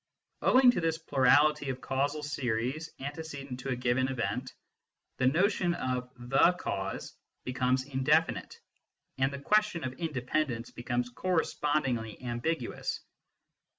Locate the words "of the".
5.75-6.53